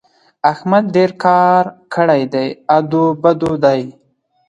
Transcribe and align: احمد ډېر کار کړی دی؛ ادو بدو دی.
احمد 0.51 0.83
ډېر 0.95 1.11
کار 1.23 1.63
کړی 1.93 2.23
دی؛ 2.33 2.47
ادو 2.77 3.05
بدو 3.21 3.51
دی. 3.63 3.81